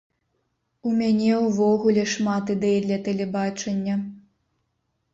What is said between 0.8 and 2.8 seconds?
У мяне ўвогуле шмат ідэй